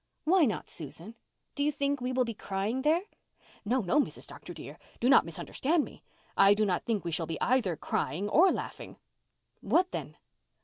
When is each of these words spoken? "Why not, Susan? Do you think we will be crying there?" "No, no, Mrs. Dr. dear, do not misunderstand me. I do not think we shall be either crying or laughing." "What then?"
"Why 0.23 0.45
not, 0.45 0.67
Susan? 0.67 1.13
Do 1.53 1.63
you 1.63 1.71
think 1.71 2.01
we 2.01 2.11
will 2.11 2.25
be 2.25 2.33
crying 2.33 2.81
there?" 2.81 3.03
"No, 3.63 3.81
no, 3.81 3.99
Mrs. 4.01 4.25
Dr. 4.25 4.51
dear, 4.51 4.79
do 4.99 5.07
not 5.07 5.25
misunderstand 5.25 5.85
me. 5.85 6.01
I 6.35 6.55
do 6.55 6.65
not 6.65 6.85
think 6.85 7.05
we 7.05 7.11
shall 7.11 7.27
be 7.27 7.39
either 7.39 7.75
crying 7.75 8.27
or 8.27 8.51
laughing." 8.51 8.97
"What 9.59 9.91
then?" 9.91 10.17